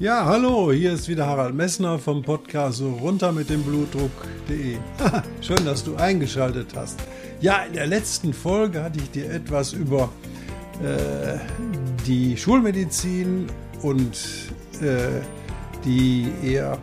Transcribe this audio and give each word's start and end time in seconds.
Ja, 0.00 0.24
hallo, 0.24 0.72
hier 0.72 0.92
ist 0.92 1.08
wieder 1.08 1.24
Harald 1.24 1.54
Messner 1.54 2.00
vom 2.00 2.20
Podcast 2.20 2.82
runter 2.82 3.30
mit 3.30 3.48
dem 3.48 3.62
Blutdruck.de. 3.62 4.78
Schön, 5.40 5.64
dass 5.64 5.84
du 5.84 5.94
eingeschaltet 5.94 6.74
hast. 6.74 6.98
Ja, 7.40 7.62
in 7.62 7.74
der 7.74 7.86
letzten 7.86 8.34
Folge 8.34 8.82
hatte 8.82 8.98
ich 8.98 9.12
dir 9.12 9.30
etwas 9.30 9.72
über 9.72 10.08
äh, 10.82 11.38
die 12.08 12.36
Schulmedizin 12.36 13.46
und 13.82 14.18
äh, 14.80 15.20
die 15.84 16.26
eher 16.42 16.76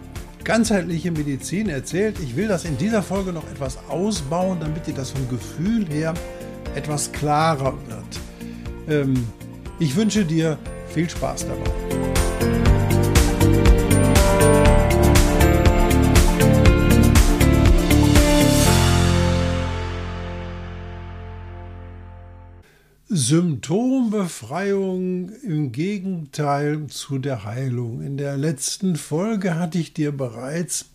ganzheitliche 0.45 1.11
Medizin 1.11 1.67
erzählt. 1.67 2.17
Ich 2.23 2.37
will 2.37 2.47
das 2.47 2.63
in 2.63 2.77
dieser 2.77 3.03
Folge 3.03 3.33
noch 3.33 3.45
etwas 3.51 3.77
ausbauen, 3.89 4.59
damit 4.61 4.87
dir 4.87 4.93
das 4.93 5.09
vom 5.09 5.27
Gefühl 5.27 5.85
her 5.89 6.13
etwas 6.75 7.11
klarer 7.11 7.73
wird. 7.89 8.19
Ähm, 8.87 9.27
ich 9.79 9.97
wünsche 9.97 10.23
dir 10.23 10.57
viel 10.93 11.09
Spaß 11.09 11.47
dabei. 11.47 12.10
Symptombefreiung 23.13 25.33
im 25.43 25.73
Gegenteil 25.73 26.87
zu 26.87 27.17
der 27.17 27.43
Heilung. 27.43 28.01
In 28.01 28.15
der 28.15 28.37
letzten 28.37 28.95
Folge 28.95 29.59
hatte 29.59 29.79
ich 29.79 29.93
dir 29.93 30.15
bereits 30.15 30.85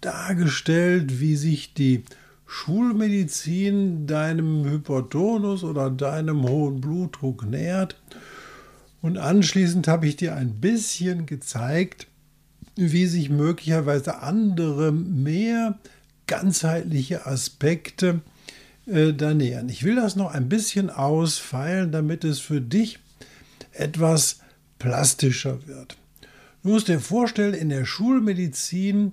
dargestellt, 0.00 1.20
wie 1.20 1.36
sich 1.36 1.74
die 1.74 2.04
Schulmedizin 2.46 4.06
deinem 4.06 4.64
Hypertonus 4.64 5.62
oder 5.62 5.90
deinem 5.90 6.48
hohen 6.48 6.80
Blutdruck 6.80 7.44
nähert. 7.44 8.00
Und 9.02 9.18
anschließend 9.18 9.86
habe 9.86 10.06
ich 10.06 10.16
dir 10.16 10.36
ein 10.36 10.62
bisschen 10.62 11.26
gezeigt, 11.26 12.06
wie 12.74 13.04
sich 13.04 13.28
möglicherweise 13.28 14.22
andere 14.22 14.92
mehr 14.92 15.78
ganzheitliche 16.26 17.26
Aspekte 17.26 18.22
äh, 18.90 19.12
da 19.12 19.34
nähern. 19.34 19.68
Ich 19.68 19.84
will 19.84 19.96
das 19.96 20.16
noch 20.16 20.32
ein 20.32 20.48
bisschen 20.48 20.90
ausfeilen, 20.90 21.92
damit 21.92 22.24
es 22.24 22.40
für 22.40 22.60
dich 22.60 22.98
etwas 23.72 24.40
plastischer 24.78 25.66
wird. 25.66 25.96
Du 26.62 26.70
musst 26.70 26.88
dir 26.88 27.00
vorstellen, 27.00 27.54
in 27.54 27.68
der 27.68 27.84
Schulmedizin 27.84 29.12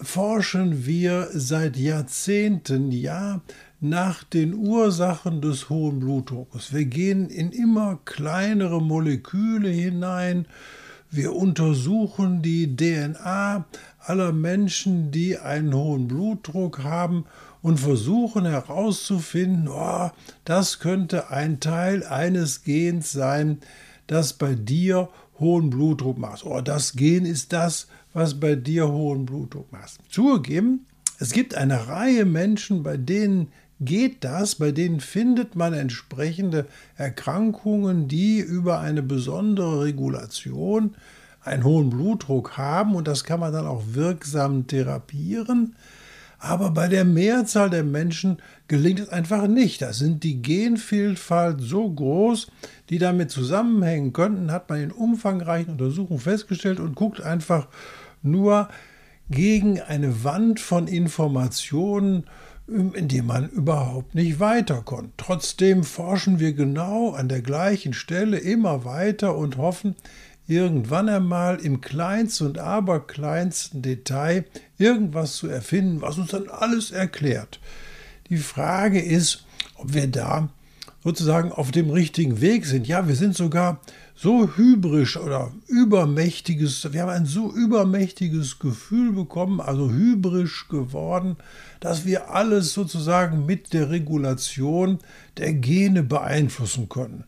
forschen 0.00 0.86
wir 0.86 1.28
seit 1.32 1.76
Jahrzehnten, 1.76 2.92
ja, 2.92 3.40
nach 3.80 4.24
den 4.24 4.54
Ursachen 4.54 5.40
des 5.40 5.68
hohen 5.68 6.00
Blutdrucks. 6.00 6.72
Wir 6.72 6.84
gehen 6.84 7.30
in 7.30 7.52
immer 7.52 7.98
kleinere 8.04 8.82
Moleküle 8.82 9.70
hinein. 9.70 10.46
Wir 11.10 11.34
untersuchen 11.34 12.42
die 12.42 12.76
DNA 12.76 13.64
aller 13.98 14.32
Menschen, 14.32 15.10
die 15.10 15.38
einen 15.38 15.74
hohen 15.74 16.08
Blutdruck 16.08 16.82
haben 16.82 17.24
und 17.62 17.78
versuchen 17.78 18.44
herauszufinden, 18.46 19.68
oh, 19.68 20.10
das 20.44 20.78
könnte 20.78 21.30
ein 21.30 21.60
Teil 21.60 22.04
eines 22.04 22.62
Gens 22.62 23.12
sein, 23.12 23.58
das 24.06 24.32
bei 24.32 24.54
dir 24.54 25.08
hohen 25.38 25.70
Blutdruck 25.70 26.18
macht. 26.18 26.44
Oh, 26.44 26.60
das 26.60 26.94
Gen 26.94 27.24
ist 27.24 27.52
das, 27.52 27.88
was 28.12 28.38
bei 28.38 28.54
dir 28.54 28.88
hohen 28.88 29.26
Blutdruck 29.26 29.70
macht. 29.72 29.98
Zugegeben, 30.10 30.86
es 31.18 31.32
gibt 31.32 31.54
eine 31.54 31.88
Reihe 31.88 32.24
Menschen, 32.24 32.82
bei 32.82 32.96
denen 32.96 33.48
geht 33.80 34.24
das, 34.24 34.56
bei 34.56 34.72
denen 34.72 35.00
findet 35.00 35.54
man 35.54 35.72
entsprechende 35.72 36.66
Erkrankungen, 36.96 38.08
die 38.08 38.40
über 38.40 38.80
eine 38.80 39.02
besondere 39.02 39.84
Regulation 39.84 40.96
einen 41.42 41.64
hohen 41.64 41.90
Blutdruck 41.90 42.56
haben 42.56 42.94
und 42.94 43.06
das 43.06 43.24
kann 43.24 43.40
man 43.40 43.52
dann 43.52 43.66
auch 43.66 43.82
wirksam 43.92 44.66
therapieren. 44.66 45.76
Aber 46.38 46.70
bei 46.70 46.86
der 46.86 47.04
Mehrzahl 47.04 47.68
der 47.68 47.82
Menschen 47.82 48.38
gelingt 48.68 49.00
es 49.00 49.08
einfach 49.08 49.48
nicht. 49.48 49.82
Da 49.82 49.92
sind 49.92 50.22
die 50.22 50.40
Genvielfalt 50.40 51.60
so 51.60 51.90
groß, 51.90 52.50
die 52.90 52.98
damit 52.98 53.30
zusammenhängen 53.30 54.12
könnten, 54.12 54.52
hat 54.52 54.68
man 54.68 54.80
in 54.80 54.92
umfangreichen 54.92 55.72
Untersuchungen 55.72 56.20
festgestellt 56.20 56.78
und 56.78 56.94
guckt 56.94 57.20
einfach 57.20 57.66
nur 58.22 58.68
gegen 59.30 59.80
eine 59.80 60.24
Wand 60.24 60.60
von 60.60 60.86
Informationen, 60.86 62.24
in 62.68 63.08
die 63.08 63.22
man 63.22 63.48
überhaupt 63.48 64.14
nicht 64.14 64.40
weiterkommt. 64.40 65.14
Trotzdem 65.16 65.84
forschen 65.84 66.38
wir 66.38 66.52
genau 66.52 67.12
an 67.12 67.28
der 67.28 67.40
gleichen 67.40 67.94
Stelle 67.94 68.38
immer 68.38 68.84
weiter 68.84 69.36
und 69.36 69.56
hoffen, 69.56 69.96
irgendwann 70.48 71.08
einmal 71.08 71.60
im 71.60 71.80
kleinsten 71.80 72.46
und 72.46 72.58
aberkleinsten 72.58 73.82
Detail 73.82 74.46
irgendwas 74.78 75.36
zu 75.36 75.46
erfinden, 75.46 76.00
was 76.00 76.18
uns 76.18 76.30
dann 76.30 76.48
alles 76.48 76.90
erklärt. 76.90 77.60
Die 78.30 78.38
Frage 78.38 79.00
ist, 79.00 79.44
ob 79.76 79.92
wir 79.94 80.08
da 80.08 80.48
sozusagen 81.04 81.52
auf 81.52 81.70
dem 81.70 81.90
richtigen 81.90 82.40
Weg 82.40 82.66
sind. 82.66 82.88
Ja, 82.88 83.06
wir 83.06 83.14
sind 83.14 83.36
sogar 83.36 83.80
so 84.14 84.56
hybrisch 84.56 85.16
oder 85.16 85.52
übermächtiges, 85.68 86.92
wir 86.92 87.02
haben 87.02 87.10
ein 87.10 87.26
so 87.26 87.52
übermächtiges 87.52 88.58
Gefühl 88.58 89.12
bekommen, 89.12 89.60
also 89.60 89.90
hybrisch 89.90 90.66
geworden, 90.68 91.36
dass 91.78 92.04
wir 92.04 92.30
alles 92.30 92.72
sozusagen 92.72 93.46
mit 93.46 93.72
der 93.72 93.90
Regulation 93.90 94.98
der 95.36 95.54
Gene 95.54 96.02
beeinflussen 96.02 96.88
können. 96.88 97.24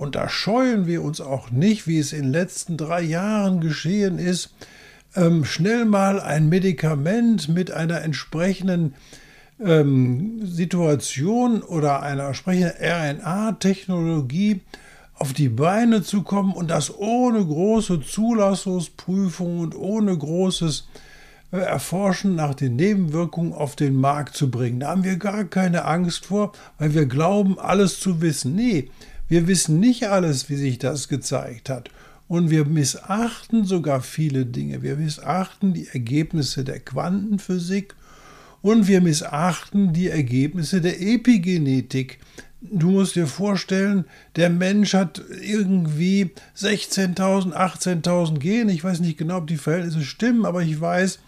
Und 0.00 0.14
da 0.14 0.30
scheuen 0.30 0.86
wir 0.86 1.02
uns 1.02 1.20
auch 1.20 1.50
nicht, 1.50 1.86
wie 1.86 1.98
es 1.98 2.14
in 2.14 2.22
den 2.22 2.32
letzten 2.32 2.78
drei 2.78 3.02
Jahren 3.02 3.60
geschehen 3.60 4.18
ist, 4.18 4.54
ähm, 5.14 5.44
schnell 5.44 5.84
mal 5.84 6.20
ein 6.20 6.48
Medikament 6.48 7.50
mit 7.50 7.70
einer 7.70 8.00
entsprechenden 8.00 8.94
ähm, 9.62 10.40
Situation 10.46 11.60
oder 11.62 12.02
einer 12.02 12.28
entsprechenden 12.28 12.72
RNA-Technologie 12.80 14.62
auf 15.16 15.34
die 15.34 15.50
Beine 15.50 16.02
zu 16.02 16.22
kommen 16.22 16.54
und 16.54 16.70
das 16.70 16.96
ohne 16.96 17.44
große 17.44 18.00
Zulassungsprüfung 18.00 19.58
und 19.58 19.76
ohne 19.76 20.16
großes 20.16 20.88
äh, 21.52 21.58
Erforschen 21.58 22.36
nach 22.36 22.54
den 22.54 22.76
Nebenwirkungen 22.76 23.52
auf 23.52 23.76
den 23.76 23.96
Markt 23.96 24.34
zu 24.34 24.50
bringen. 24.50 24.80
Da 24.80 24.88
haben 24.88 25.04
wir 25.04 25.16
gar 25.16 25.44
keine 25.44 25.84
Angst 25.84 26.24
vor, 26.24 26.52
weil 26.78 26.94
wir 26.94 27.04
glauben, 27.04 27.58
alles 27.58 28.00
zu 28.00 28.22
wissen. 28.22 28.54
Nee, 28.54 28.88
wir 29.30 29.46
wissen 29.46 29.78
nicht 29.78 30.08
alles, 30.08 30.50
wie 30.50 30.56
sich 30.56 30.78
das 30.78 31.08
gezeigt 31.08 31.70
hat. 31.70 31.88
Und 32.26 32.50
wir 32.50 32.64
missachten 32.64 33.64
sogar 33.64 34.02
viele 34.02 34.44
Dinge. 34.44 34.82
Wir 34.82 34.96
missachten 34.96 35.72
die 35.72 35.86
Ergebnisse 35.86 36.64
der 36.64 36.80
Quantenphysik 36.80 37.94
und 38.60 38.88
wir 38.88 39.00
missachten 39.00 39.92
die 39.92 40.08
Ergebnisse 40.08 40.80
der 40.80 41.00
Epigenetik. 41.00 42.18
Du 42.60 42.90
musst 42.90 43.14
dir 43.14 43.28
vorstellen, 43.28 44.04
der 44.34 44.50
Mensch 44.50 44.94
hat 44.94 45.22
irgendwie 45.40 46.30
16.000, 46.58 47.52
18.000 47.52 48.38
Gene. 48.38 48.72
Ich 48.72 48.82
weiß 48.82 48.98
nicht 48.98 49.16
genau, 49.16 49.38
ob 49.38 49.46
die 49.46 49.56
Verhältnisse 49.56 50.02
stimmen, 50.02 50.44
aber 50.44 50.62
ich 50.62 50.80
weiß, 50.80 51.20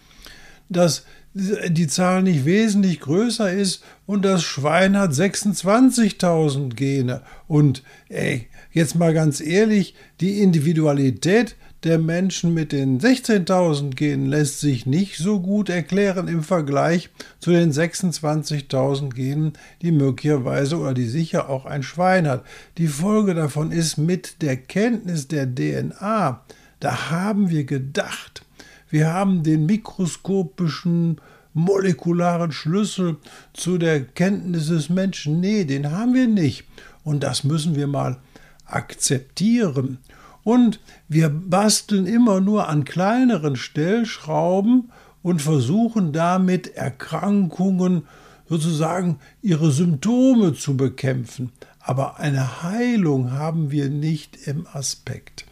dass 0.67 1.05
die 1.33 1.87
Zahl 1.87 2.23
nicht 2.23 2.45
wesentlich 2.45 2.99
größer 2.99 3.51
ist 3.51 3.83
und 4.05 4.23
das 4.23 4.43
Schwein 4.43 4.97
hat 4.97 5.11
26.000 5.11 6.75
Gene. 6.75 7.21
Und 7.47 7.83
ey, 8.09 8.47
jetzt 8.71 8.95
mal 8.95 9.13
ganz 9.13 9.41
ehrlich, 9.41 9.95
die 10.21 10.41
Individualität 10.41 11.55
der 11.83 11.99
Menschen 11.99 12.53
mit 12.53 12.71
den 12.71 12.99
16.000 12.99 13.95
Genen 13.95 14.27
lässt 14.27 14.61
sich 14.61 14.85
nicht 14.85 15.17
so 15.17 15.41
gut 15.41 15.69
erklären 15.69 16.27
im 16.27 16.43
Vergleich 16.43 17.09
zu 17.39 17.51
den 17.51 17.73
26.000 17.73 19.09
Genen, 19.09 19.53
die 19.81 19.91
möglicherweise 19.91 20.77
oder 20.77 20.93
die 20.93 21.07
sicher 21.07 21.49
auch 21.49 21.65
ein 21.65 21.83
Schwein 21.83 22.27
hat. 22.27 22.45
Die 22.77 22.87
Folge 22.87 23.33
davon 23.33 23.71
ist 23.71 23.97
mit 23.97 24.41
der 24.41 24.55
Kenntnis 24.55 25.27
der 25.27 25.45
DNA, 25.53 26.41
da 26.79 27.09
haben 27.09 27.49
wir 27.49 27.63
gedacht, 27.65 28.45
wir 28.89 29.11
haben 29.11 29.43
den 29.43 29.65
mikroskopischen 29.65 31.19
molekularen 31.53 32.51
Schlüssel 32.51 33.17
zu 33.53 33.77
der 33.77 34.03
Kenntnis 34.03 34.67
des 34.67 34.89
Menschen. 34.89 35.39
Nee, 35.39 35.65
den 35.65 35.91
haben 35.91 36.13
wir 36.13 36.27
nicht. 36.27 36.65
Und 37.03 37.23
das 37.23 37.43
müssen 37.43 37.75
wir 37.75 37.87
mal 37.87 38.17
akzeptieren. 38.65 39.99
Und 40.43 40.79
wir 41.07 41.29
basteln 41.29 42.05
immer 42.05 42.41
nur 42.41 42.67
an 42.67 42.83
kleineren 42.83 43.55
Stellschrauben 43.55 44.91
und 45.21 45.41
versuchen 45.41 46.11
damit 46.11 46.75
Erkrankungen 46.75 48.03
sozusagen 48.49 49.19
ihre 49.41 49.71
Symptome 49.71 50.53
zu 50.53 50.75
bekämpfen. 50.75 51.51
Aber 51.79 52.19
eine 52.19 52.63
Heilung 52.63 53.31
haben 53.31 53.71
wir 53.71 53.89
nicht 53.89 54.47
im 54.47 54.67
Aspekt. 54.71 55.45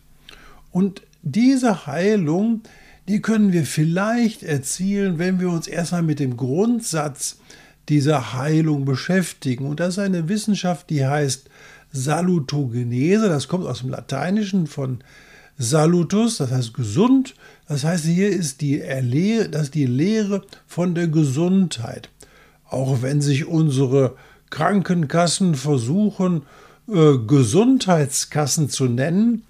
Und 0.71 1.01
diese 1.21 1.88
Heilung, 1.88 2.62
die 3.11 3.21
können 3.21 3.51
wir 3.51 3.65
vielleicht 3.65 4.41
erzielen, 4.41 5.19
wenn 5.19 5.41
wir 5.41 5.49
uns 5.49 5.67
erstmal 5.67 6.01
mit 6.01 6.21
dem 6.21 6.37
Grundsatz 6.37 7.39
dieser 7.89 8.33
Heilung 8.33 8.85
beschäftigen. 8.85 9.65
Und 9.65 9.81
das 9.81 9.95
ist 9.95 9.99
eine 9.99 10.29
Wissenschaft, 10.29 10.89
die 10.89 11.05
heißt 11.05 11.49
Salutogenese. 11.91 13.27
Das 13.27 13.49
kommt 13.49 13.65
aus 13.65 13.79
dem 13.79 13.89
Lateinischen 13.89 14.65
von 14.65 14.99
Salutus, 15.57 16.37
das 16.37 16.51
heißt 16.51 16.73
gesund. 16.73 17.35
Das 17.67 17.83
heißt, 17.83 18.05
hier 18.05 18.29
ist 18.29 18.61
die, 18.61 18.77
Lehre, 18.77 19.49
das 19.49 19.63
ist 19.63 19.75
die 19.75 19.87
Lehre 19.87 20.45
von 20.65 20.95
der 20.95 21.09
Gesundheit. 21.09 22.07
Auch 22.69 23.01
wenn 23.01 23.19
sich 23.19 23.45
unsere 23.45 24.15
Krankenkassen 24.51 25.55
versuchen, 25.55 26.43
äh, 26.87 27.17
Gesundheitskassen 27.27 28.69
zu 28.69 28.85
nennen, 28.85 29.43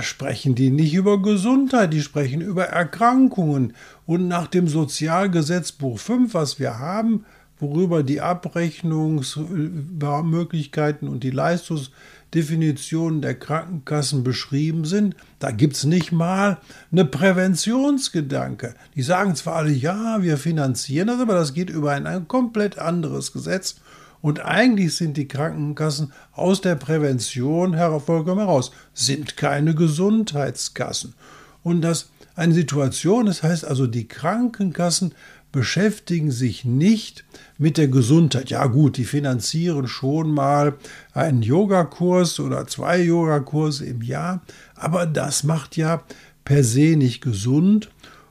sprechen 0.00 0.54
die 0.54 0.70
nicht 0.70 0.94
über 0.94 1.20
Gesundheit, 1.20 1.92
die 1.92 2.02
sprechen 2.02 2.40
über 2.40 2.66
Erkrankungen. 2.66 3.72
Und 4.06 4.28
nach 4.28 4.46
dem 4.46 4.68
Sozialgesetzbuch 4.68 5.98
5, 5.98 6.34
was 6.34 6.58
wir 6.58 6.78
haben, 6.78 7.24
worüber 7.58 8.02
die 8.02 8.20
Abrechnungsmöglichkeiten 8.20 11.08
und 11.08 11.22
die 11.22 11.30
Leistungsdefinitionen 11.30 13.22
der 13.22 13.38
Krankenkassen 13.38 14.24
beschrieben 14.24 14.84
sind, 14.84 15.14
da 15.38 15.52
gibt 15.52 15.76
es 15.76 15.84
nicht 15.84 16.12
mal 16.12 16.58
eine 16.90 17.04
Präventionsgedanke. 17.04 18.74
Die 18.94 19.02
sagen 19.02 19.36
zwar 19.36 19.56
alle, 19.56 19.72
ja, 19.72 20.22
wir 20.22 20.36
finanzieren 20.36 21.06
das, 21.06 21.20
aber 21.20 21.34
das 21.34 21.54
geht 21.54 21.70
über 21.70 21.92
ein, 21.92 22.06
ein 22.06 22.28
komplett 22.28 22.78
anderes 22.78 23.32
Gesetz. 23.32 23.76
Und 24.22 24.40
eigentlich 24.40 24.96
sind 24.96 25.16
die 25.16 25.28
Krankenkassen 25.28 26.12
aus 26.32 26.60
der 26.60 26.76
Prävention 26.76 27.76
vollkommen 28.00 28.38
heraus, 28.38 28.70
sind 28.94 29.36
keine 29.36 29.74
Gesundheitskassen. 29.74 31.14
Und 31.62 31.82
das 31.82 32.08
eine 32.34 32.54
Situation, 32.54 33.26
das 33.26 33.42
heißt 33.42 33.66
also, 33.66 33.86
die 33.86 34.08
Krankenkassen 34.08 35.14
beschäftigen 35.50 36.30
sich 36.30 36.64
nicht 36.64 37.24
mit 37.58 37.76
der 37.76 37.88
Gesundheit. 37.88 38.48
Ja 38.48 38.66
gut, 38.66 38.96
die 38.96 39.04
finanzieren 39.04 39.86
schon 39.86 40.30
mal 40.30 40.74
einen 41.12 41.42
Yogakurs 41.42 42.40
oder 42.40 42.66
zwei 42.66 43.02
Yogakurse 43.02 43.84
im 43.84 44.00
Jahr, 44.00 44.40
aber 44.74 45.04
das 45.04 45.44
macht 45.44 45.76
ja 45.76 46.02
per 46.44 46.64
se 46.64 46.96
nicht 46.96 47.20
gesund 47.20 47.90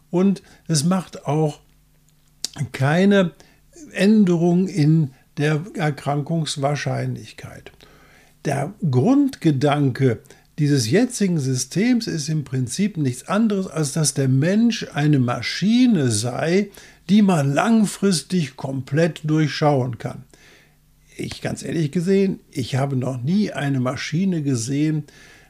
und 0.10 0.42
es 0.68 0.84
macht 0.84 1.28
auch 1.28 1.60
keine 2.72 3.32
Änderung 3.94 4.68
in 4.68 5.12
der 5.42 5.62
Erkrankungswahrscheinlichkeit. 5.76 7.72
Der 8.46 8.74
Grundgedanke 8.90 10.20
dieses 10.60 10.90
jetzigen 10.90 11.40
Systems 11.40 12.08
ist 12.08 12.30
im 12.30 12.44
Prinzip 12.44 12.98
nichts 12.98 13.28
anderes, 13.28 13.68
als 13.68 13.94
dass 13.94 14.14
der 14.14 14.28
Mensch 14.28 14.86
eine 14.94 15.20
Maschine 15.20 16.12
sei, 16.12 16.70
die 17.10 17.22
man 17.22 17.54
langfristig 17.54 18.58
komplett 18.58 19.22
durchschauen 19.24 19.98
kann. 19.98 20.24
Ich 21.18 21.42
ganz 21.42 21.64
ehrlich 21.64 21.92
gesehen, 21.92 22.40
ich 22.52 22.76
habe 22.76 22.96
noch 22.96 23.22
nie 23.22 23.52
eine 23.52 23.80
Maschine 23.80 24.44
gesehen, 24.44 25.06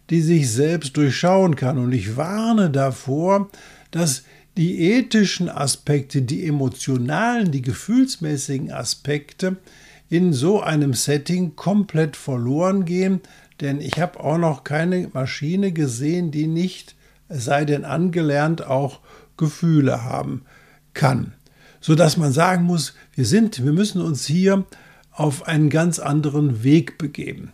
die 0.10 0.22
sich 0.22 0.50
selbst 0.50 0.98
durchschauen 0.98 1.56
kann. 1.56 1.78
Und 1.78 1.92
ich 1.92 2.18
warne 2.18 2.70
davor, 2.70 3.50
dass 3.92 4.24
die 4.58 4.82
ethischen 4.82 5.50
Aspekte, 5.50 6.22
die 6.22 6.46
emotionalen, 6.46 7.52
die 7.52 7.62
gefühlsmäßigen 7.62 8.72
Aspekte 8.72 9.58
in 10.10 10.34
so 10.34 10.62
einem 10.62 10.94
Setting 10.94 11.56
komplett 11.56 12.18
verloren 12.18 12.84
gehen, 12.86 13.22
denn 13.62 13.80
ich 13.80 14.00
habe 14.00 14.20
auch 14.20 14.38
noch 14.38 14.64
keine 14.64 15.10
Maschine 15.14 15.72
gesehen, 15.72 16.32
die 16.32 16.48
nicht, 16.48 16.96
sei 17.30 17.64
denn 17.64 17.86
angelernt, 17.86 18.66
auch 18.66 19.00
Gefühle 19.38 20.04
haben 20.04 20.42
kann. 20.94 21.34
Sodass 21.80 22.18
man 22.18 22.32
sagen 22.32 22.66
muss, 22.66 22.94
wir 23.16 23.26
sind, 23.26 23.64
wir 23.64 23.72
müssen 23.72 24.02
uns 24.02 24.26
hier 24.26 24.66
auf 25.12 25.48
einen 25.48 25.70
ganz 25.70 26.00
anderen 26.00 26.64
Weg 26.64 26.98
begeben. 26.98 27.54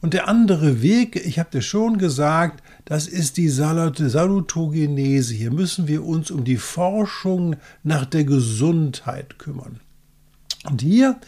Und 0.00 0.14
der 0.14 0.26
andere 0.28 0.82
Weg, 0.82 1.16
ich 1.16 1.38
habe 1.38 1.50
dir 1.50 1.62
schon 1.62 1.98
gesagt, 1.98 2.62
das 2.84 3.06
ist 3.06 3.36
die 3.36 3.48
Salutogenese. 3.48 5.34
Hier 5.34 5.52
müssen 5.52 5.86
wir 5.86 6.04
uns 6.04 6.30
um 6.30 6.44
die 6.44 6.56
Forschung 6.56 7.56
nach 7.82 8.04
der 8.06 8.24
Gesundheit 8.24 9.38
kümmern. 9.38 9.80
Und 10.64 10.82
hier 10.82 11.18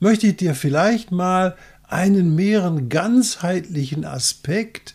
möchte 0.00 0.26
ich 0.26 0.36
dir 0.36 0.54
vielleicht 0.54 1.12
mal 1.12 1.56
einen 1.88 2.34
mehreren 2.34 2.88
ganzheitlichen 2.88 4.04
Aspekt 4.04 4.94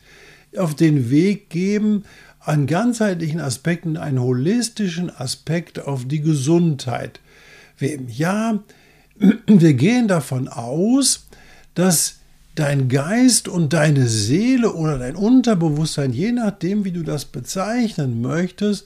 auf 0.57 0.75
den 0.75 1.09
Weg 1.09 1.49
geben, 1.49 2.03
einen 2.39 2.67
ganzheitlichen 2.67 3.39
Aspekten, 3.39 3.97
einen 3.97 4.19
holistischen 4.19 5.09
Aspekt 5.09 5.79
auf 5.79 6.07
die 6.07 6.21
Gesundheit. 6.21 7.19
Ja, 8.07 8.59
wir 9.47 9.73
gehen 9.73 10.07
davon 10.07 10.47
aus, 10.47 11.27
dass 11.75 12.18
dein 12.59 12.89
Geist 12.89 13.47
und 13.47 13.71
deine 13.71 14.07
Seele 14.07 14.73
oder 14.73 14.97
dein 14.97 15.15
Unterbewusstsein, 15.15 16.11
je 16.11 16.31
nachdem, 16.33 16.83
wie 16.83 16.91
du 16.91 17.03
das 17.03 17.25
bezeichnen 17.25 18.21
möchtest, 18.21 18.85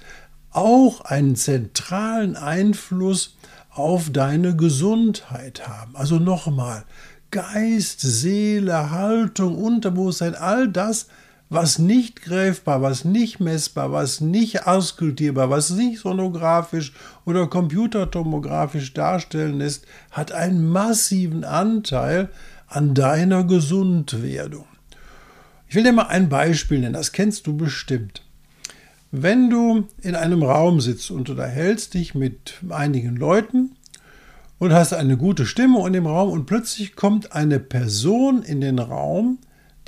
auch 0.51 1.01
einen 1.01 1.35
zentralen 1.35 2.35
Einfluss 2.35 3.35
auf 3.71 4.11
deine 4.11 4.55
Gesundheit 4.55 5.67
haben. 5.67 5.95
Also 5.95 6.19
nochmal, 6.19 6.83
Geist, 7.31 8.01
Seele, 8.01 8.91
Haltung, 8.91 9.57
Unterbewusstsein, 9.57 10.35
all 10.35 10.67
das, 10.67 11.07
was 11.49 11.79
nicht 11.79 12.21
greifbar, 12.21 12.81
was 12.83 13.05
nicht 13.05 13.39
messbar, 13.39 13.91
was 13.91 14.21
nicht 14.21 14.67
auskultierbar, 14.67 15.49
was 15.49 15.71
nicht 15.71 15.99
sonografisch 15.99 16.93
oder 17.25 17.47
computertomografisch 17.47 18.93
darstellen 18.93 19.61
ist, 19.61 19.85
hat 20.11 20.31
einen 20.31 20.67
massiven 20.67 21.43
Anteil 21.43 22.29
an 22.73 22.95
deiner 22.95 23.43
Gesundwerdung. 23.43 24.65
Ich 25.67 25.75
will 25.75 25.83
dir 25.83 25.93
mal 25.93 26.07
ein 26.07 26.29
Beispiel 26.29 26.79
nennen, 26.79 26.93
das 26.93 27.11
kennst 27.11 27.45
du 27.47 27.55
bestimmt. 27.55 28.23
Wenn 29.11 29.49
du 29.51 29.87
in 30.01 30.15
einem 30.15 30.41
Raum 30.41 30.81
sitzt 30.81 31.11
und 31.11 31.29
unterhältst 31.29 31.93
dich 31.93 32.15
mit 32.15 32.55
einigen 32.69 33.15
Leuten 33.15 33.75
und 34.57 34.73
hast 34.73 34.94
eine 34.94 35.18
gute 35.18 35.45
Stimme 35.45 35.85
in 35.85 35.94
dem 35.94 36.07
Raum 36.07 36.31
und 36.31 36.47
plötzlich 36.47 36.95
kommt 36.95 37.33
eine 37.33 37.59
Person 37.59 38.42
in 38.42 38.59
den 38.59 38.80
Raum, 38.80 39.37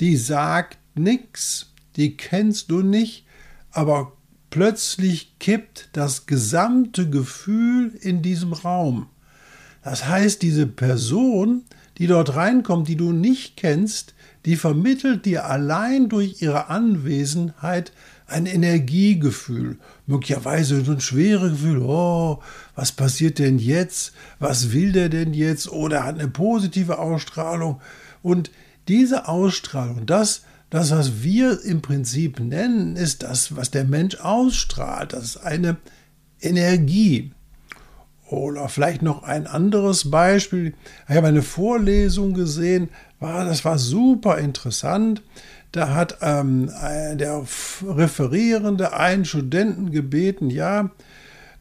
die 0.00 0.16
sagt 0.16 0.78
nichts, 0.94 1.72
die 1.96 2.16
kennst 2.16 2.70
du 2.70 2.82
nicht, 2.82 3.26
aber 3.72 4.12
plötzlich 4.50 5.38
kippt 5.40 5.88
das 5.92 6.26
gesamte 6.26 7.10
Gefühl 7.10 7.92
in 8.00 8.22
diesem 8.22 8.52
Raum. 8.52 9.08
Das 9.82 10.06
heißt, 10.08 10.42
diese 10.42 10.66
Person, 10.66 11.64
die 11.98 12.06
dort 12.06 12.36
reinkommt, 12.36 12.88
die 12.88 12.96
du 12.96 13.12
nicht 13.12 13.56
kennst, 13.56 14.14
die 14.44 14.56
vermittelt 14.56 15.24
dir 15.24 15.46
allein 15.46 16.08
durch 16.08 16.40
ihre 16.40 16.68
Anwesenheit 16.68 17.92
ein 18.28 18.46
Energiegefühl, 18.46 19.78
möglicherweise 20.06 20.84
so 20.84 20.92
ein 20.92 21.00
schweres 21.00 21.52
Gefühl, 21.52 21.82
oh, 21.82 22.40
was 22.74 22.92
passiert 22.92 23.38
denn 23.38 23.58
jetzt? 23.58 24.12
Was 24.38 24.72
will 24.72 24.92
der 24.92 25.08
denn 25.08 25.32
jetzt? 25.32 25.70
Oder 25.70 26.04
hat 26.04 26.18
eine 26.18 26.28
positive 26.28 26.98
Ausstrahlung. 26.98 27.80
Und 28.22 28.50
diese 28.88 29.28
Ausstrahlung, 29.28 30.06
das, 30.06 30.42
das, 30.70 30.90
was 30.90 31.22
wir 31.22 31.62
im 31.62 31.82
Prinzip 31.82 32.40
nennen, 32.40 32.96
ist 32.96 33.22
das, 33.22 33.54
was 33.54 33.70
der 33.70 33.84
Mensch 33.84 34.16
ausstrahlt. 34.16 35.12
Das 35.12 35.24
ist 35.24 35.36
eine 35.38 35.76
Energie. 36.40 37.32
Oder 38.28 38.68
vielleicht 38.68 39.02
noch 39.02 39.22
ein 39.22 39.46
anderes 39.46 40.10
Beispiel. 40.10 40.74
Ich 41.08 41.14
habe 41.14 41.28
eine 41.28 41.42
Vorlesung 41.42 42.34
gesehen, 42.34 42.88
das 43.20 43.64
war 43.64 43.78
super 43.78 44.38
interessant. 44.38 45.22
Da 45.72 45.94
hat 45.94 46.18
ähm, 46.22 46.70
der 47.14 47.42
Referierende 47.86 48.94
einen 48.94 49.24
Studenten 49.24 49.90
gebeten, 49.90 50.50
ja, 50.50 50.90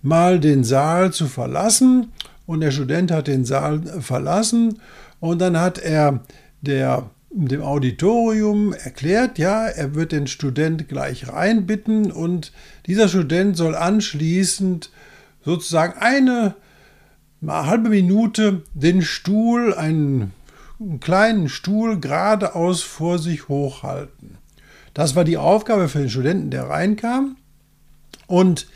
mal 0.01 0.39
den 0.39 0.63
Saal 0.63 1.11
zu 1.11 1.27
verlassen. 1.27 2.11
Und 2.45 2.61
der 2.61 2.71
Student 2.71 3.11
hat 3.11 3.27
den 3.27 3.45
Saal 3.45 3.81
verlassen. 4.01 4.79
Und 5.19 5.39
dann 5.41 5.59
hat 5.59 5.77
er 5.79 6.21
der, 6.61 7.09
dem 7.29 7.61
Auditorium 7.61 8.73
erklärt, 8.73 9.37
ja, 9.37 9.65
er 9.65 9.95
wird 9.95 10.11
den 10.11 10.27
Student 10.27 10.87
gleich 10.87 11.27
reinbitten. 11.27 12.11
Und 12.11 12.53
dieser 12.85 13.07
Student 13.07 13.57
soll 13.57 13.75
anschließend 13.75 14.91
sozusagen 15.45 15.99
eine 15.99 16.55
halbe 17.47 17.89
Minute 17.89 18.63
den 18.73 19.01
Stuhl, 19.01 19.73
einen 19.73 20.33
einen 20.79 20.99
kleinen 20.99 21.47
Stuhl 21.47 21.99
geradeaus 21.99 22.81
vor 22.81 23.17
sich 23.17 23.47
hochhalten. 23.47 24.37
Das 24.93 25.15
war 25.15 25.23
die 25.23 25.37
Aufgabe 25.37 25.87
für 25.87 25.99
den 25.99 26.09
Studenten, 26.09 26.49
der 26.51 26.69
reinkam. 26.69 27.37
Und 28.27 28.67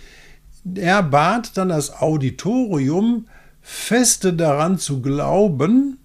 Er 0.76 1.04
bat 1.04 1.58
dann 1.58 1.70
das 1.70 2.02
Auditorium, 2.02 3.28
feste 3.62 4.34
daran 4.34 4.78
zu 4.78 5.02
glauben, 5.02 5.98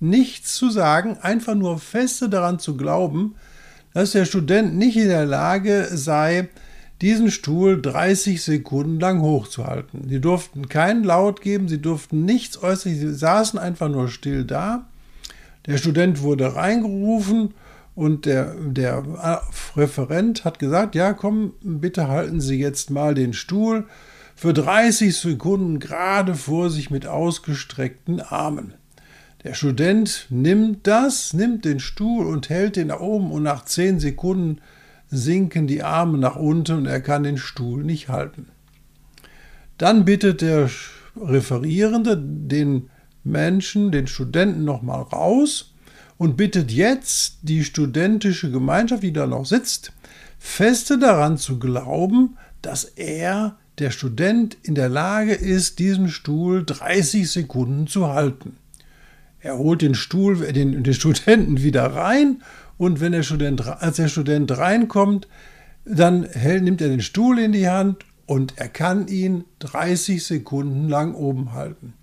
nichts 0.00 0.54
zu 0.54 0.70
sagen, 0.70 1.18
einfach 1.20 1.54
nur 1.54 1.78
feste 1.78 2.28
daran 2.28 2.58
zu 2.58 2.76
glauben, 2.76 3.34
dass 3.92 4.12
der 4.12 4.24
Student 4.24 4.76
nicht 4.76 4.96
in 4.96 5.08
der 5.08 5.26
Lage 5.26 5.88
sei, 5.92 6.48
diesen 7.00 7.30
Stuhl 7.30 7.80
30 7.80 8.42
Sekunden 8.42 8.98
lang 8.98 9.20
hochzuhalten. 9.20 10.08
Sie 10.08 10.20
durften 10.20 10.68
keinen 10.68 11.04
Laut 11.04 11.40
geben, 11.40 11.68
sie 11.68 11.80
durften 11.80 12.24
nichts 12.24 12.60
äußern, 12.62 12.94
sie 12.94 13.14
saßen 13.14 13.58
einfach 13.58 13.88
nur 13.88 14.08
still 14.08 14.44
da. 14.44 14.86
Der 15.66 15.76
Student 15.78 16.22
wurde 16.22 16.56
reingerufen 16.56 17.54
und 17.94 18.26
der, 18.26 18.54
der 18.54 19.04
Referent 19.76 20.44
hat 20.44 20.58
gesagt, 20.58 20.94
ja 20.94 21.12
komm, 21.12 21.52
bitte 21.60 22.08
halten 22.08 22.40
Sie 22.40 22.58
jetzt 22.58 22.90
mal 22.90 23.14
den 23.14 23.32
Stuhl 23.32 23.86
für 24.34 24.52
30 24.52 25.16
Sekunden 25.16 25.80
gerade 25.80 26.36
vor 26.36 26.70
sich 26.70 26.90
mit 26.90 27.06
ausgestreckten 27.06 28.20
Armen. 28.20 28.74
Der 29.44 29.54
Student 29.54 30.26
nimmt 30.30 30.86
das, 30.86 31.32
nimmt 31.32 31.64
den 31.64 31.80
Stuhl 31.80 32.26
und 32.26 32.48
hält 32.48 32.76
ihn 32.76 32.88
nach 32.88 33.00
oben 33.00 33.30
und 33.30 33.42
nach 33.42 33.64
10 33.64 33.98
Sekunden 33.98 34.60
sinken 35.10 35.66
die 35.66 35.82
Arme 35.82 36.18
nach 36.18 36.36
unten 36.36 36.78
und 36.78 36.86
er 36.86 37.00
kann 37.00 37.22
den 37.22 37.38
Stuhl 37.38 37.84
nicht 37.84 38.08
halten. 38.08 38.46
Dann 39.78 40.04
bittet 40.04 40.42
der 40.42 40.70
Referierende 41.16 42.16
den 42.16 42.90
Menschen, 43.24 43.90
den 43.90 44.06
Studenten 44.06 44.64
nochmal 44.64 45.02
raus 45.02 45.74
und 46.16 46.36
bittet 46.36 46.70
jetzt 46.70 47.38
die 47.42 47.64
studentische 47.64 48.50
Gemeinschaft, 48.50 49.02
die 49.02 49.12
da 49.12 49.26
noch 49.26 49.46
sitzt, 49.46 49.92
feste 50.38 50.98
daran 50.98 51.38
zu 51.38 51.58
glauben, 51.58 52.36
dass 52.62 52.84
er, 52.84 53.56
der 53.78 53.90
Student, 53.90 54.56
in 54.62 54.74
der 54.74 54.88
Lage 54.88 55.32
ist, 55.32 55.78
diesen 55.78 56.08
Stuhl 56.08 56.64
30 56.64 57.30
Sekunden 57.30 57.86
zu 57.86 58.08
halten. 58.08 58.56
Er 59.40 59.56
holt 59.56 59.82
den 59.82 59.94
Stuhl, 59.94 60.52
den, 60.52 60.82
den 60.82 60.94
Studenten 60.94 61.62
wieder 61.62 61.86
rein 61.86 62.42
und 62.78 63.00
wenn 63.00 63.12
der 63.12 63.24
Student, 63.24 63.66
als 63.66 63.96
der 63.96 64.08
Student 64.08 64.56
reinkommt, 64.56 65.28
dann 65.84 66.24
hält, 66.24 66.62
nimmt 66.62 66.80
er 66.80 66.88
den 66.88 67.02
Stuhl 67.02 67.38
in 67.38 67.52
die 67.52 67.68
Hand 67.68 68.04
und 68.26 68.54
er 68.56 68.68
kann 68.68 69.08
ihn 69.08 69.44
30 69.58 70.24
Sekunden 70.24 70.88
lang 70.88 71.14
oben 71.14 71.52
halten. 71.52 71.94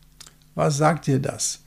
Was 0.53 0.77
sagt 0.77 1.07
dir 1.07 1.19
das? 1.19 1.63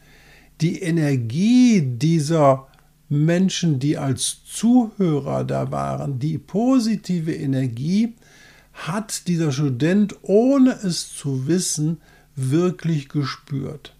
Die 0.60 0.82
Energie 0.82 1.80
dieser 1.82 2.66
Menschen, 3.08 3.78
die 3.78 3.96
als 3.96 4.38
Zuhörer 4.44 5.44
da 5.44 5.70
waren, 5.70 6.18
die 6.18 6.38
positive 6.38 7.32
Energie, 7.32 8.14
hat 8.72 9.26
dieser 9.28 9.52
Student, 9.52 10.16
ohne 10.22 10.72
es 10.72 11.14
zu 11.14 11.46
wissen, 11.46 11.98
wirklich 12.36 13.08
gespürt. 13.08 13.94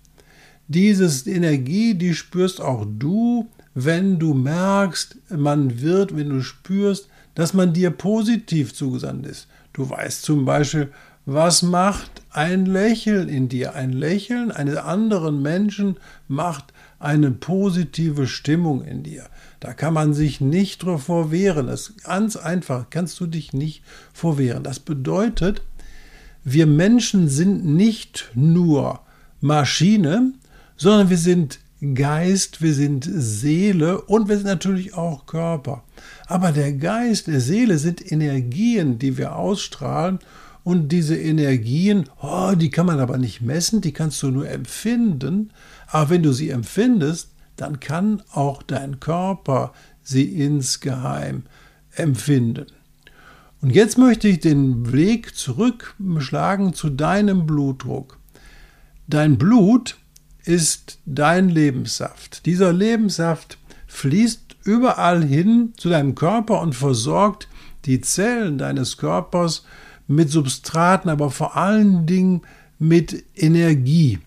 Diese 0.69 1.31
Energie, 1.31 1.95
die 1.95 2.15
spürst 2.15 2.61
auch 2.61 2.87
du, 2.87 3.49
wenn 3.85 4.19
du 4.19 4.35
merkst, 4.35 5.17
man 5.31 5.81
wird, 5.81 6.17
wenn 6.17 6.31
du 6.31 6.43
spürst, 6.43 7.09
dass 7.37 7.55
man 7.55 7.73
dir 7.73 7.91
positiv 7.91 8.75
zugesandt 8.75 9.25
ist. 9.25 9.47
Du 9.73 9.89
weißt 9.89 10.23
zum 10.23 10.45
Beispiel, 10.45 10.91
was 11.27 11.63
macht 11.63 12.11
ein 12.31 12.67
Lächeln 12.67 13.29
in 13.29 13.49
dir? 13.49 13.75
Ein 13.75 13.93
Lächeln 13.93 14.51
eines 14.51 14.79
anderen 14.79 15.43
Menschen 15.43 15.99
macht 16.27 16.73
eine 16.99 17.31
positive 17.31 18.27
Stimmung 18.27 18.83
in 18.83 19.05
dir. 19.05 19.27
Da 19.61 19.75
kann 19.75 19.95
man 19.95 20.13
sich 20.13 20.41
nicht 20.41 20.83
davor 20.83 21.31
wehren. 21.31 21.69
Das 21.69 21.91
ist 21.91 22.05
ganz 22.05 22.35
einfach, 22.35 22.87
kannst 22.91 23.21
du 23.21 23.27
dich 23.27 23.53
nicht 23.53 23.85
vorwehren. 24.13 24.65
Das 24.65 24.81
bedeutet, 24.81 25.63
wir 26.43 26.67
Menschen 26.67 27.29
sind 27.29 27.65
nicht 27.65 28.31
nur 28.35 29.01
Maschine, 29.41 30.33
sondern 30.77 31.11
wir 31.11 31.19
sind 31.19 31.61
Geist, 31.95 32.61
wir 32.61 32.75
sind 32.75 33.09
Seele 33.09 34.01
und 34.03 34.29
wir 34.29 34.37
sind 34.37 34.47
natürlich 34.47 34.95
auch 34.95 35.27
Körper. 35.27 35.85
Aber 36.27 36.51
der 36.51 36.73
Geist, 36.73 37.29
der 37.29 37.41
Seele 37.41 37.79
sind 37.79 38.11
Energien, 38.11 38.99
die 38.99 39.17
wir 39.17 39.37
ausstrahlen 39.37 40.19
und 40.65 40.91
diese 40.91 41.17
Energien, 41.17 42.05
oh, 42.21 42.55
die 42.57 42.71
kann 42.71 42.87
man 42.87 42.99
aber 42.99 43.17
nicht 43.17 43.43
messen, 43.43 43.81
die 43.81 43.93
kannst 43.93 44.23
du 44.23 44.31
nur 44.31 44.49
empfinden. 44.49 45.53
Aber 45.87 46.11
wenn 46.11 46.23
du 46.25 46.33
sie 46.33 46.51
empfindest, 46.51 47.31
dann 47.55 47.79
kann 47.79 48.23
auch 48.33 48.63
dein 48.63 48.99
Körper 48.99 49.73
sie 50.03 50.25
insgeheim 50.25 51.45
empfinden. 51.95 52.67
Und 53.61 53.71
jetzt 53.71 53.99
möchte 53.99 54.29
ich 54.29 54.41
den 54.41 54.93
Weg 54.93 55.37
zurückschlagen 55.37 56.75
zu 56.75 56.91
deinem 56.91 57.47
Blutdruck. 57.47 58.19
Dein 59.07 59.39
Blut 59.39 59.97
ist 60.45 60.99
dein 61.07 61.49
Lebenssaft. 61.49 62.47
Dieser 62.47 62.73
Lebenssaft 62.73 63.59
fließt 63.87 64.57
überall 64.65 65.25
hin 65.25 65.73
zu 65.77 65.89
deinem 65.89 66.15
Körper 66.15 66.61
und 66.61 66.75
versorgt 66.75 67.49
die 67.85 68.01
Zellen 68.01 68.59
deines 68.59 68.97
Körpers 68.97 69.65
mit 70.07 70.31
Substraten, 70.31 71.11
aber 71.11 71.31
vor 71.31 71.57
allen 71.57 72.07
Dingen 72.07 72.43
mit 72.79 73.25
Energie. 73.35 74.19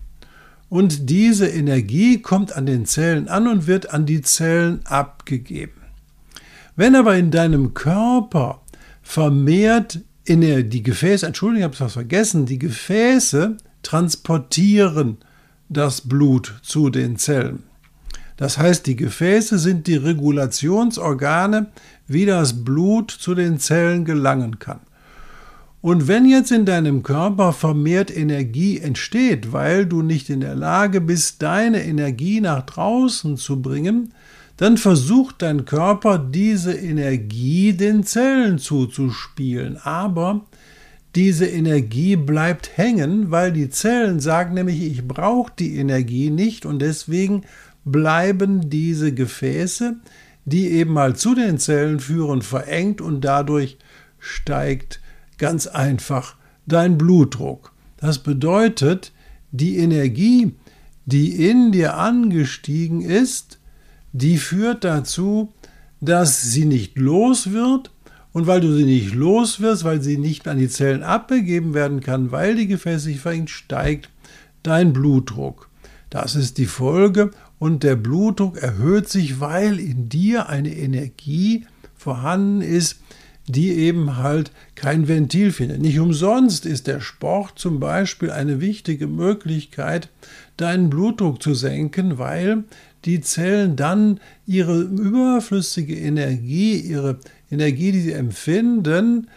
Und 0.68 1.10
diese 1.10 1.48
Energie 1.48 2.22
kommt 2.22 2.56
an 2.56 2.66
den 2.66 2.86
Zellen 2.86 3.28
an 3.28 3.46
und 3.46 3.66
wird 3.66 3.90
an 3.92 4.06
die 4.06 4.22
Zellen 4.22 4.80
abgegeben. 4.84 5.82
Wenn 6.76 6.96
aber 6.96 7.16
in 7.16 7.30
deinem 7.30 7.74
Körper 7.74 8.62
vermehrt 9.02 10.00
in 10.24 10.70
die 10.70 10.82
Gefäße, 10.82 11.26
Entschuldigung, 11.26 11.58
ich 11.70 11.78
habe 11.78 11.84
was 11.84 11.92
vergessen, 11.92 12.46
die 12.46 12.58
Gefäße 12.58 13.58
transportieren 13.82 15.18
das 15.68 16.02
Blut 16.02 16.54
zu 16.62 16.90
den 16.90 17.16
Zellen. 17.16 17.64
Das 18.36 18.58
heißt, 18.58 18.86
die 18.86 18.96
Gefäße 18.96 19.58
sind 19.58 19.86
die 19.86 19.96
Regulationsorgane, 19.96 21.68
wie 22.08 22.26
das 22.26 22.64
Blut 22.64 23.10
zu 23.10 23.34
den 23.34 23.58
Zellen 23.58 24.04
gelangen 24.04 24.58
kann. 24.58 24.80
Und 25.80 26.06
wenn 26.06 26.26
jetzt 26.26 26.52
in 26.52 26.64
deinem 26.64 27.02
Körper 27.02 27.52
vermehrt 27.52 28.16
Energie 28.16 28.78
entsteht, 28.78 29.52
weil 29.52 29.84
du 29.84 30.02
nicht 30.02 30.30
in 30.30 30.40
der 30.40 30.54
Lage 30.54 31.00
bist, 31.00 31.42
deine 31.42 31.84
Energie 31.84 32.40
nach 32.40 32.62
draußen 32.62 33.36
zu 33.36 33.60
bringen, 33.60 34.12
dann 34.56 34.76
versucht 34.76 35.42
dein 35.42 35.64
Körper 35.64 36.18
diese 36.18 36.72
Energie 36.72 37.72
den 37.72 38.04
Zellen 38.04 38.58
zuzuspielen. 38.58 39.76
Aber 39.82 40.42
diese 41.14 41.46
Energie 41.46 42.16
bleibt 42.16 42.76
hängen, 42.76 43.30
weil 43.30 43.52
die 43.52 43.68
Zellen 43.68 44.20
sagen 44.20 44.54
nämlich, 44.54 44.82
ich 44.82 45.06
brauche 45.06 45.52
die 45.58 45.76
Energie 45.76 46.30
nicht 46.30 46.64
und 46.64 46.78
deswegen 46.78 47.42
bleiben 47.84 48.70
diese 48.70 49.12
Gefäße, 49.12 49.96
die 50.44 50.70
eben 50.70 50.92
mal 50.92 51.14
zu 51.14 51.34
den 51.34 51.58
Zellen 51.58 52.00
führen, 52.00 52.42
verengt 52.42 53.00
und 53.00 53.20
dadurch 53.20 53.76
steigt 54.18 55.00
ganz 55.38 55.66
einfach 55.66 56.36
dein 56.66 56.96
Blutdruck. 56.96 57.72
Das 57.98 58.18
bedeutet, 58.20 59.12
die 59.50 59.78
Energie, 59.78 60.52
die 61.04 61.48
in 61.48 61.72
dir 61.72 61.96
angestiegen 61.96 63.02
ist, 63.02 63.58
die 64.12 64.38
führt 64.38 64.84
dazu, 64.84 65.52
dass 66.00 66.42
sie 66.42 66.64
nicht 66.64 66.98
los 66.98 67.52
wird 67.52 67.90
und 68.32 68.46
weil 68.46 68.60
du 68.60 68.74
sie 68.74 68.84
nicht 68.84 69.14
los 69.14 69.60
wirst, 69.60 69.84
weil 69.84 70.02
sie 70.02 70.18
nicht 70.18 70.48
an 70.48 70.58
die 70.58 70.68
Zellen 70.68 71.02
abgegeben 71.02 71.74
werden 71.74 72.00
kann, 72.00 72.32
weil 72.32 72.56
die 72.56 72.66
Gefäße 72.66 73.04
sich 73.04 73.20
verengt, 73.20 73.50
steigt 73.50 74.08
dein 74.62 74.92
Blutdruck. 74.92 75.68
Das 76.10 76.34
ist 76.34 76.58
die 76.58 76.66
Folge 76.66 77.30
und 77.58 77.82
der 77.82 77.96
Blutdruck 77.96 78.58
erhöht 78.58 79.08
sich, 79.08 79.40
weil 79.40 79.78
in 79.78 80.08
dir 80.08 80.48
eine 80.48 80.74
Energie 80.74 81.66
vorhanden 81.94 82.60
ist, 82.60 83.00
die 83.48 83.72
eben 83.72 84.18
halt 84.18 84.52
kein 84.74 85.08
Ventil 85.08 85.52
findet. 85.52 85.80
Nicht 85.80 85.98
umsonst 85.98 86.64
ist 86.64 86.86
der 86.86 87.00
Sport 87.00 87.58
zum 87.58 87.80
Beispiel 87.80 88.30
eine 88.30 88.60
wichtige 88.60 89.06
Möglichkeit, 89.06 90.08
deinen 90.56 90.90
Blutdruck 90.90 91.42
zu 91.42 91.54
senken, 91.54 92.18
weil 92.18 92.64
die 93.04 93.20
Zellen 93.20 93.74
dann 93.74 94.20
ihre 94.46 94.80
überflüssige 94.80 95.96
Energie, 95.96 96.76
ihre 96.76 97.18
Energie, 97.52 97.92
die 97.92 98.00
sie 98.00 98.12
empfinden, 98.12 99.28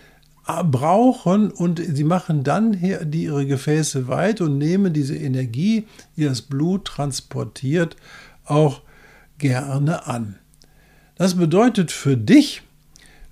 äh, 0.48 0.64
brauchen 0.64 1.52
und 1.52 1.82
sie 1.86 2.04
machen 2.04 2.44
dann 2.44 2.80
die 3.12 3.24
ihre 3.24 3.46
Gefäße 3.46 4.08
weit 4.08 4.42
und 4.42 4.58
nehmen 4.58 4.94
diese 4.94 5.16
Energie, 5.16 5.86
die 6.16 6.24
das 6.24 6.42
Blut 6.42 6.86
transportiert, 6.86 7.96
auch 8.46 8.82
gerne 9.38 10.08
an. 10.08 10.36
Das 11.16 11.36
bedeutet 11.36 11.92
für 11.92 12.18
dich, 12.18 12.62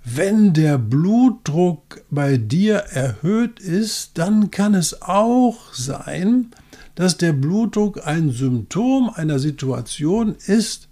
wenn 0.06 0.54
der 0.54 0.78
Blutdruck 0.78 2.04
bei 2.10 2.36
dir 2.38 2.76
erhöht 2.76 3.60
ist, 3.62 4.18
dann 4.18 4.52
kann 4.52 4.74
es 4.74 5.02
auch 5.02 5.74
sein, 5.74 6.48
dass 6.96 7.18
der 7.18 7.34
Blutdruck 7.34 8.06
ein 8.06 8.32
Symptom 8.32 9.10
einer 9.10 9.40
Situation 9.40 10.36
ist, 10.46 10.90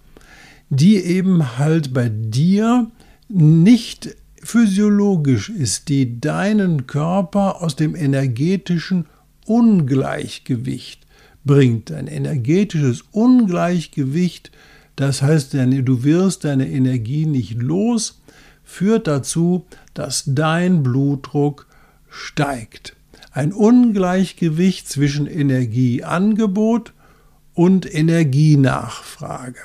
die 0.70 0.96
eben 0.98 1.58
halt 1.58 1.94
bei 1.94 2.10
dir 2.10 2.90
nicht 3.34 4.16
physiologisch 4.44 5.50
ist, 5.50 5.90
die 5.90 6.20
deinen 6.20 6.88
Körper 6.88 7.62
aus 7.62 7.76
dem 7.76 7.96
energetischen 7.96 9.06
Ungleichgewicht 9.46 11.06
bringt. 11.44 11.92
Ein 11.92 12.08
energetisches 12.08 13.04
Ungleichgewicht, 13.12 14.52
das 14.96 15.22
heißt, 15.22 15.54
du 15.54 16.04
wirst 16.04 16.44
deine 16.44 16.70
Energie 16.70 17.26
nicht 17.26 17.62
los, 17.62 18.22
führt 18.64 19.08
dazu, 19.08 19.66
dass 19.94 20.24
dein 20.26 20.84
Blutdruck 20.84 21.68
steigt. 22.10 22.96
Ein 23.32 23.54
Ungleichgewicht 23.54 24.90
zwischen 24.90 25.28
Energieangebot 25.28 26.94
und 27.54 27.94
Energienachfrage. 27.94 29.60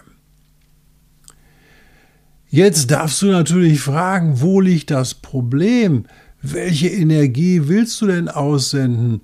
Jetzt 2.48 2.90
darfst 2.90 3.22
du 3.22 3.26
natürlich 3.26 3.80
fragen, 3.80 4.40
wo 4.40 4.60
liegt 4.60 4.90
das 4.90 5.14
Problem? 5.14 6.04
Welche 6.42 6.88
Energie 6.88 7.62
willst 7.66 8.00
du 8.00 8.06
denn 8.06 8.28
aussenden? 8.28 9.22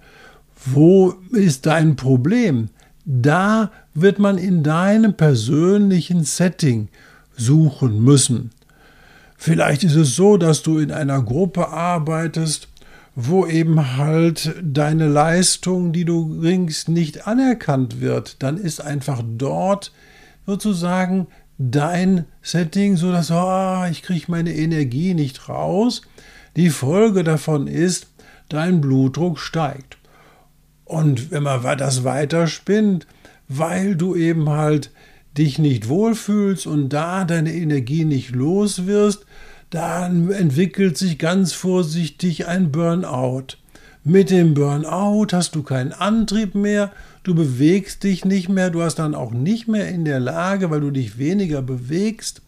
Wo 0.64 1.14
ist 1.30 1.66
dein 1.66 1.94
Problem? 1.94 2.68
Da 3.04 3.70
wird 3.94 4.18
man 4.18 4.38
in 4.38 4.62
deinem 4.62 5.14
persönlichen 5.16 6.24
Setting 6.24 6.88
suchen 7.36 8.02
müssen. 8.02 8.50
Vielleicht 9.36 9.84
ist 9.84 9.96
es 9.96 10.16
so, 10.16 10.36
dass 10.36 10.62
du 10.62 10.78
in 10.78 10.90
einer 10.90 11.22
Gruppe 11.22 11.68
arbeitest, 11.68 12.68
wo 13.14 13.46
eben 13.46 13.96
halt 13.96 14.54
deine 14.62 15.08
Leistung, 15.08 15.92
die 15.92 16.04
du 16.04 16.40
bringst, 16.40 16.88
nicht 16.88 17.26
anerkannt 17.26 18.00
wird. 18.00 18.42
Dann 18.42 18.56
ist 18.56 18.80
einfach 18.80 19.22
dort 19.36 19.92
sozusagen 20.46 21.26
dein 21.70 22.24
Setting, 22.42 22.96
so 22.96 23.12
dass 23.12 23.30
oh, 23.30 23.84
ich 23.90 24.02
kriege 24.02 24.26
meine 24.28 24.54
Energie 24.54 25.14
nicht 25.14 25.48
raus. 25.48 26.02
Die 26.56 26.70
Folge 26.70 27.24
davon 27.24 27.66
ist, 27.66 28.08
dein 28.48 28.80
Blutdruck 28.80 29.38
steigt. 29.38 29.98
Und 30.84 31.30
wenn 31.30 31.42
man 31.42 31.62
das 31.78 32.04
weiterspinnt, 32.04 33.06
weil 33.48 33.96
du 33.96 34.14
eben 34.14 34.50
halt 34.50 34.90
dich 35.38 35.58
nicht 35.58 35.88
wohlfühlst 35.88 36.66
und 36.66 36.90
da 36.90 37.24
deine 37.24 37.54
Energie 37.54 38.04
nicht 38.04 38.34
los 38.34 38.86
wirst, 38.86 39.24
dann 39.70 40.30
entwickelt 40.30 40.98
sich 40.98 41.18
ganz 41.18 41.54
vorsichtig 41.54 42.46
ein 42.46 42.70
Burnout. 42.70 43.56
Mit 44.04 44.30
dem 44.30 44.54
Burnout 44.54 45.28
hast 45.30 45.54
du 45.54 45.62
keinen 45.62 45.92
Antrieb 45.92 46.56
mehr, 46.56 46.90
du 47.22 47.36
bewegst 47.36 48.02
dich 48.02 48.24
nicht 48.24 48.48
mehr, 48.48 48.68
du 48.68 48.82
hast 48.82 48.96
dann 48.96 49.14
auch 49.14 49.30
nicht 49.30 49.68
mehr 49.68 49.88
in 49.90 50.04
der 50.04 50.18
Lage, 50.18 50.72
weil 50.72 50.80
du 50.80 50.90
dich 50.90 51.18
weniger 51.18 51.62
bewegst, 51.62 52.42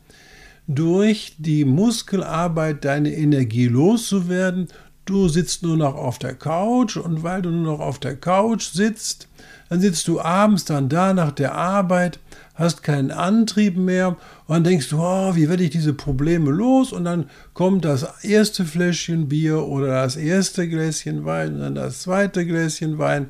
durch 0.67 1.37
die 1.39 1.65
Muskelarbeit 1.65 2.85
deine 2.85 3.15
Energie 3.15 3.69
loszuwerden. 3.69 4.67
Du 5.05 5.29
sitzt 5.29 5.63
nur 5.63 5.77
noch 5.77 5.95
auf 5.95 6.19
der 6.19 6.35
Couch 6.35 6.97
und 6.97 7.23
weil 7.23 7.41
du 7.41 7.51
nur 7.51 7.75
noch 7.75 7.81
auf 7.81 8.01
der 8.01 8.17
Couch 8.17 8.73
sitzt, 8.73 9.29
dann 9.69 9.81
sitzt 9.81 10.09
du 10.09 10.21
abends 10.21 10.65
dann 10.65 10.89
da 10.89 11.15
nach 11.15 11.31
der 11.31 11.55
Arbeit, 11.55 12.19
hast 12.57 12.83
keinen 12.83 13.13
Antrieb 13.13 13.77
mehr 13.77 14.17
und 14.47 14.57
dann 14.57 14.65
denkst 14.65 14.91
du, 14.91 14.99
oh, 14.99 15.35
wie 15.35 15.49
werde 15.49 15.65
ich 15.65 15.71
diese 15.71 15.95
Probleme 15.95 16.51
los? 16.51 16.93
Und 16.93 17.05
dann 17.05 17.31
kommt 17.55 17.87
das 17.87 18.25
erste 18.25 18.67
Fläschchen 18.67 19.29
Bier 19.29 19.63
oder 19.63 20.03
das 20.03 20.17
erste 20.17 20.69
Gläschen 20.69 21.25
Wein 21.25 21.55
und 21.55 21.61
dann 21.61 21.75
das 21.75 22.03
zweite 22.03 22.45
Gläschen 22.45 22.99
Wein. 22.99 23.29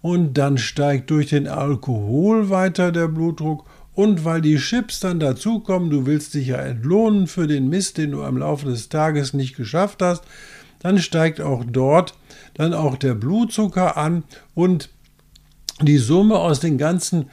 Und 0.00 0.34
dann 0.38 0.56
steigt 0.56 1.10
durch 1.10 1.28
den 1.28 1.48
Alkohol 1.48 2.48
weiter 2.48 2.92
der 2.92 3.08
Blutdruck. 3.08 3.66
Und 3.94 4.24
weil 4.24 4.40
die 4.40 4.56
Chips 4.56 5.00
dann 5.00 5.20
dazukommen, 5.20 5.90
du 5.90 6.06
willst 6.06 6.32
dich 6.32 6.48
ja 6.48 6.56
entlohnen 6.56 7.26
für 7.26 7.46
den 7.46 7.68
Mist, 7.68 7.98
den 7.98 8.12
du 8.12 8.22
am 8.22 8.38
Laufe 8.38 8.66
des 8.66 8.88
Tages 8.88 9.34
nicht 9.34 9.56
geschafft 9.56 10.00
hast, 10.00 10.24
dann 10.80 10.98
steigt 10.98 11.40
auch 11.42 11.64
dort 11.66 12.14
dann 12.54 12.72
auch 12.72 12.96
der 12.96 13.14
Blutzucker 13.14 13.98
an. 13.98 14.24
Und 14.54 14.88
die 15.82 15.98
Summe 15.98 16.36
aus 16.36 16.60
den 16.60 16.78
ganzen 16.78 17.30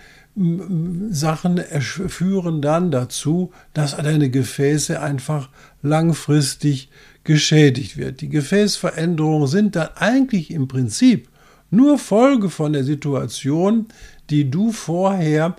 Sachen 1.11 1.59
führen 1.59 2.61
dann 2.61 2.91
dazu, 2.91 3.51
dass 3.73 3.97
deine 3.97 4.29
Gefäße 4.29 5.01
einfach 5.01 5.49
langfristig 5.81 6.89
geschädigt 7.23 7.97
wird. 7.97 8.21
Die 8.21 8.29
Gefäßveränderungen 8.29 9.47
sind 9.47 9.75
dann 9.75 9.89
eigentlich 9.95 10.51
im 10.51 10.67
Prinzip 10.67 11.29
nur 11.69 11.97
Folge 11.97 12.49
von 12.49 12.73
der 12.73 12.83
Situation, 12.83 13.87
die 14.29 14.49
du 14.49 14.71
vorher 14.71 15.55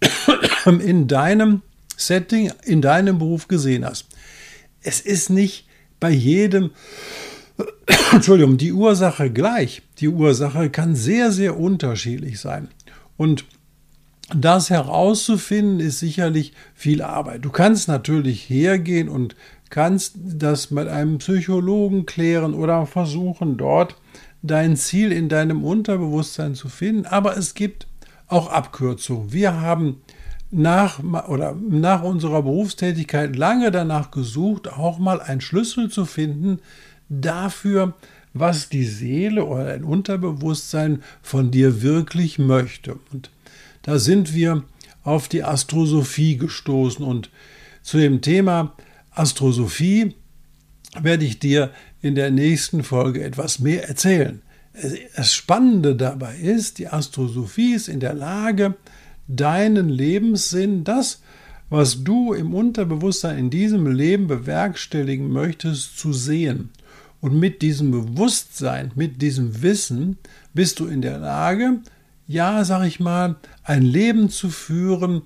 in 0.66 1.08
deinem 1.08 1.62
Setting, 1.96 2.52
in 2.64 2.82
deinem 2.82 3.18
Beruf 3.18 3.48
gesehen 3.48 3.84
hast. 3.84 4.06
Es 4.82 5.00
ist 5.00 5.30
nicht 5.30 5.66
bei 5.98 6.10
jedem, 6.10 6.70
Entschuldigung, 8.12 8.56
die 8.56 8.72
Ursache 8.72 9.30
gleich. 9.30 9.82
Die 9.98 10.08
Ursache 10.08 10.70
kann 10.70 10.94
sehr, 10.94 11.30
sehr 11.30 11.58
unterschiedlich 11.58 12.40
sein. 12.40 12.68
Und 13.16 13.44
das 14.34 14.70
herauszufinden 14.70 15.80
ist 15.80 15.98
sicherlich 15.98 16.52
viel 16.74 17.02
Arbeit. 17.02 17.44
Du 17.44 17.50
kannst 17.50 17.88
natürlich 17.88 18.48
hergehen 18.48 19.08
und 19.08 19.36
kannst 19.70 20.16
das 20.22 20.70
mit 20.70 20.88
einem 20.88 21.18
Psychologen 21.18 22.06
klären 22.06 22.54
oder 22.54 22.86
versuchen 22.86 23.56
dort 23.56 23.96
dein 24.42 24.76
Ziel 24.76 25.12
in 25.12 25.28
deinem 25.28 25.64
Unterbewusstsein 25.64 26.54
zu 26.54 26.68
finden, 26.68 27.06
aber 27.06 27.36
es 27.36 27.54
gibt 27.54 27.86
auch 28.26 28.50
Abkürzungen. 28.50 29.32
Wir 29.32 29.60
haben 29.60 30.00
nach, 30.50 31.00
oder 31.28 31.54
nach 31.54 32.02
unserer 32.02 32.42
Berufstätigkeit 32.42 33.36
lange 33.36 33.70
danach 33.70 34.10
gesucht, 34.10 34.72
auch 34.72 34.98
mal 34.98 35.20
einen 35.20 35.40
Schlüssel 35.40 35.90
zu 35.90 36.04
finden 36.04 36.60
dafür, 37.08 37.94
was 38.32 38.68
die 38.68 38.84
Seele 38.84 39.44
oder 39.44 39.64
dein 39.64 39.84
Unterbewusstsein 39.84 41.02
von 41.22 41.50
dir 41.50 41.82
wirklich 41.82 42.38
möchte. 42.38 42.96
Und 43.12 43.30
da 43.82 43.98
sind 43.98 44.34
wir 44.34 44.64
auf 45.02 45.28
die 45.28 45.42
Astrosophie 45.42 46.36
gestoßen 46.36 47.04
und 47.04 47.30
zu 47.82 47.98
dem 47.98 48.20
Thema 48.20 48.74
Astrosophie 49.10 50.14
werde 51.00 51.24
ich 51.24 51.38
dir 51.38 51.70
in 52.02 52.14
der 52.14 52.30
nächsten 52.30 52.82
Folge 52.82 53.22
etwas 53.22 53.58
mehr 53.58 53.88
erzählen. 53.88 54.42
Das 55.16 55.34
Spannende 55.34 55.96
dabei 55.96 56.36
ist, 56.36 56.78
die 56.78 56.88
Astrosophie 56.88 57.74
ist 57.74 57.88
in 57.88 58.00
der 58.00 58.14
Lage, 58.14 58.76
deinen 59.28 59.88
Lebenssinn, 59.88 60.84
das, 60.84 61.20
was 61.68 62.02
du 62.02 62.32
im 62.32 62.54
Unterbewusstsein 62.54 63.38
in 63.38 63.50
diesem 63.50 63.86
Leben 63.86 64.26
bewerkstelligen 64.26 65.30
möchtest, 65.30 65.98
zu 65.98 66.12
sehen. 66.12 66.70
Und 67.20 67.38
mit 67.38 67.62
diesem 67.62 67.90
Bewusstsein, 67.90 68.92
mit 68.94 69.20
diesem 69.22 69.62
Wissen 69.62 70.18
bist 70.54 70.80
du 70.80 70.86
in 70.86 71.02
der 71.02 71.18
Lage, 71.18 71.80
ja, 72.30 72.64
sag 72.64 72.84
ich 72.84 73.00
mal, 73.00 73.34
ein 73.64 73.82
Leben 73.82 74.30
zu 74.30 74.50
führen, 74.50 75.22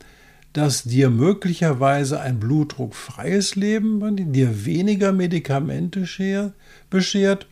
das 0.55 0.85
dir 0.85 1.11
möglicherweise 1.11 2.19
ein 2.19 2.41
blutdruckfreies 2.41 3.57
Leben, 3.57 4.33
dir 4.33 4.65
weniger 4.65 5.13
Medikamente 5.13 6.55
beschert 6.89 7.47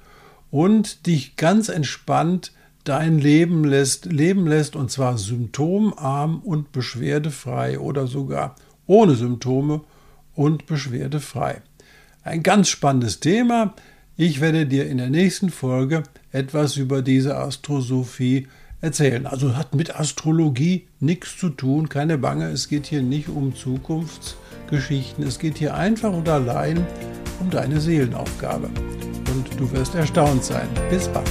und 0.50 1.06
dich 1.06 1.36
ganz 1.36 1.68
entspannt 1.68 2.52
dein 2.84 3.18
Leben 3.18 3.64
lässt, 3.64 4.06
leben 4.06 4.46
lässt 4.46 4.74
und 4.74 4.90
zwar 4.90 5.18
symptomarm 5.18 6.38
und 6.38 6.72
beschwerdefrei 6.72 7.78
oder 7.78 8.06
sogar 8.06 8.56
ohne 8.86 9.16
Symptome 9.16 9.82
und 10.34 10.64
beschwerdefrei. 10.64 11.60
Ein 12.24 12.42
ganz 12.42 12.70
spannendes 12.70 13.20
Thema. 13.20 13.74
Ich 14.16 14.40
werde 14.40 14.64
dir 14.64 14.86
in 14.86 14.96
der 14.96 15.10
nächsten 15.10 15.50
Folge 15.50 16.04
etwas 16.30 16.78
über 16.78 17.02
diese 17.02 17.36
Astrosophie 17.36 18.48
erzählen. 18.82 19.26
Also 19.26 19.56
hat 19.56 19.74
mit 19.74 19.98
Astrologie 19.98 20.86
nichts 21.00 21.38
zu 21.38 21.48
tun, 21.48 21.88
keine 21.88 22.18
Bange, 22.18 22.48
es 22.48 22.68
geht 22.68 22.86
hier 22.86 23.00
nicht 23.00 23.28
um 23.28 23.56
Zukunftsgeschichten, 23.56 25.24
es 25.24 25.38
geht 25.38 25.56
hier 25.56 25.74
einfach 25.74 26.12
und 26.12 26.28
allein 26.28 26.86
um 27.40 27.48
deine 27.48 27.80
Seelenaufgabe. 27.80 28.66
Und 28.66 29.58
du 29.58 29.70
wirst 29.72 29.94
erstaunt 29.94 30.44
sein. 30.44 30.68
Bis 30.90 31.08
bald. 31.08 31.30